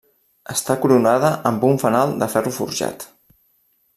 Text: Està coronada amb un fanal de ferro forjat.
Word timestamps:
Està 0.53 0.75
coronada 0.85 1.29
amb 1.51 1.67
un 1.69 1.77
fanal 1.85 2.17
de 2.23 2.31
ferro 2.37 2.57
forjat. 2.59 3.09